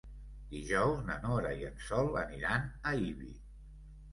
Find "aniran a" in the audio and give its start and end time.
2.25-2.95